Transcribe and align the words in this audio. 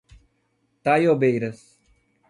Taiobeiras 0.83 1.65